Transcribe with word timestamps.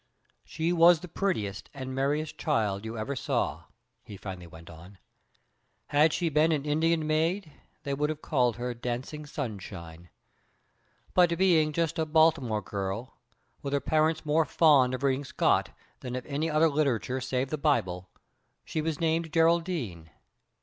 "She 0.43 0.73
was 0.73 1.01
the 1.01 1.07
prettiest 1.07 1.69
and 1.75 1.93
merriest 1.93 2.35
child 2.39 2.85
you 2.85 2.97
ever 2.97 3.15
saw," 3.15 3.65
he 4.03 4.17
finally 4.17 4.47
went 4.47 4.67
on. 4.67 4.97
"Had 5.89 6.11
she 6.11 6.27
been 6.27 6.51
an 6.51 6.65
Indian 6.65 7.05
maid 7.05 7.51
they 7.83 7.93
would 7.93 8.09
have 8.09 8.23
called 8.23 8.55
her 8.55 8.73
'Dancing 8.73 9.27
Sunshine.' 9.27 10.09
But 11.13 11.37
being 11.37 11.71
just 11.71 11.99
a 11.99 12.07
Baltimore 12.07 12.63
girl, 12.63 13.19
with 13.61 13.73
her 13.73 13.79
parents 13.79 14.25
more 14.25 14.43
fond 14.43 14.95
of 14.95 15.03
reading 15.03 15.23
Scott 15.23 15.69
than 15.99 16.15
of 16.15 16.25
any 16.25 16.49
other 16.49 16.67
literature 16.67 17.21
save 17.21 17.51
the 17.51 17.59
Bible, 17.59 18.09
she 18.65 18.81
was 18.81 18.99
named 18.99 19.31
Geraldine. 19.31 20.09